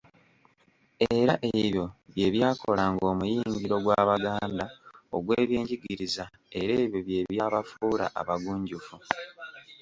[1.17, 4.65] Era ebyo bye byakolanga omuyungiro gw’Abaganda
[5.15, 6.25] ogw’ebyenjigiriza
[6.59, 8.95] era ebyo bye byabafuula abagunjufu.